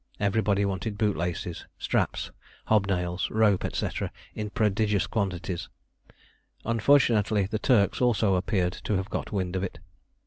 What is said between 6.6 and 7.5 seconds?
Unfortunately